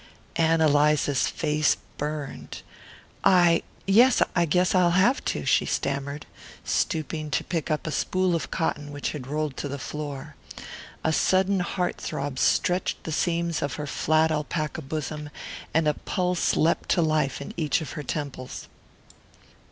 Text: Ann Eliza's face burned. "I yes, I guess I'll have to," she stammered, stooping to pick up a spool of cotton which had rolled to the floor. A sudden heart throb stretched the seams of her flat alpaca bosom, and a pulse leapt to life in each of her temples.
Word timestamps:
Ann 0.35 0.61
Eliza's 0.61 1.27
face 1.27 1.77
burned. 1.99 2.63
"I 3.23 3.61
yes, 3.85 4.19
I 4.35 4.45
guess 4.45 4.73
I'll 4.73 4.97
have 4.97 5.23
to," 5.25 5.45
she 5.45 5.67
stammered, 5.67 6.25
stooping 6.65 7.29
to 7.29 7.43
pick 7.43 7.69
up 7.69 7.85
a 7.85 7.91
spool 7.91 8.33
of 8.33 8.49
cotton 8.49 8.91
which 8.91 9.11
had 9.11 9.27
rolled 9.27 9.55
to 9.57 9.67
the 9.67 9.77
floor. 9.77 10.33
A 11.03 11.13
sudden 11.13 11.59
heart 11.59 12.01
throb 12.01 12.39
stretched 12.39 13.03
the 13.03 13.11
seams 13.11 13.61
of 13.61 13.75
her 13.75 13.85
flat 13.85 14.31
alpaca 14.31 14.81
bosom, 14.81 15.29
and 15.71 15.87
a 15.87 15.93
pulse 15.93 16.55
leapt 16.57 16.89
to 16.89 17.03
life 17.03 17.39
in 17.39 17.53
each 17.55 17.79
of 17.79 17.91
her 17.91 18.01
temples. 18.01 18.67